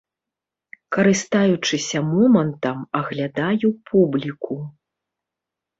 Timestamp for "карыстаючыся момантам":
0.97-2.77